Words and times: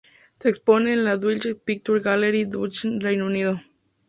Se 0.39 0.49
expone 0.49 0.93
en 0.93 1.05
la 1.05 1.15
Dulwich 1.15 1.57
Picture 1.63 1.99
Gallery, 1.99 2.45
Dulwich, 2.45 2.85
Reino 3.01 3.27
Unido. 3.27 3.61